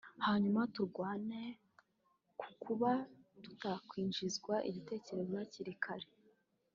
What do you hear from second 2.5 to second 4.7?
kuba tutakwinjinzwa